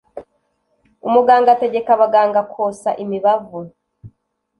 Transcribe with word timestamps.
umuganga 1.07 1.49
ategeka 1.55 1.89
abaganga 1.93 2.41
kosa 2.53 2.89
imibavu 3.03 3.59